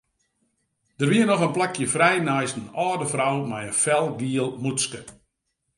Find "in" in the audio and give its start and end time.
1.47-1.53, 2.61-2.71, 3.71-3.79